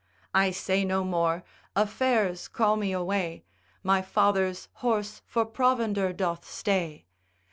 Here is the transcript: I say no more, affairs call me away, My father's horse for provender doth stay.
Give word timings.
I 0.33 0.49
say 0.49 0.83
no 0.83 1.03
more, 1.03 1.43
affairs 1.75 2.47
call 2.47 2.75
me 2.75 2.91
away, 2.91 3.43
My 3.83 4.01
father's 4.01 4.67
horse 4.81 5.21
for 5.27 5.45
provender 5.45 6.11
doth 6.11 6.43
stay. 6.49 7.05